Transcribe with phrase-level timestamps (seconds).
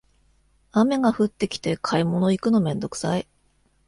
[0.71, 3.27] 雨が降ってきて買い物行くのめんどくさい